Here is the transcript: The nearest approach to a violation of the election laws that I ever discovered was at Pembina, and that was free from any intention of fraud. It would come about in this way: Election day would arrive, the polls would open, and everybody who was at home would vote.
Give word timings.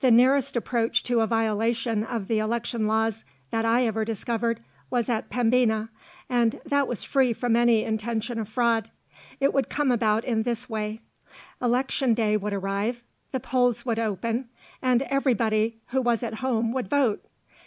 The 0.00 0.10
nearest 0.10 0.54
approach 0.54 1.02
to 1.04 1.22
a 1.22 1.26
violation 1.26 2.04
of 2.04 2.28
the 2.28 2.38
election 2.40 2.86
laws 2.86 3.24
that 3.50 3.64
I 3.64 3.86
ever 3.86 4.04
discovered 4.04 4.60
was 4.90 5.08
at 5.08 5.30
Pembina, 5.30 5.88
and 6.28 6.60
that 6.66 6.86
was 6.86 7.04
free 7.04 7.32
from 7.32 7.56
any 7.56 7.82
intention 7.82 8.38
of 8.38 8.50
fraud. 8.50 8.90
It 9.40 9.54
would 9.54 9.70
come 9.70 9.90
about 9.90 10.26
in 10.26 10.42
this 10.42 10.68
way: 10.68 11.00
Election 11.62 12.12
day 12.12 12.36
would 12.36 12.52
arrive, 12.52 13.02
the 13.30 13.40
polls 13.40 13.86
would 13.86 13.98
open, 13.98 14.50
and 14.82 15.00
everybody 15.08 15.80
who 15.86 16.02
was 16.02 16.22
at 16.22 16.34
home 16.44 16.72
would 16.74 16.88
vote. 16.88 17.24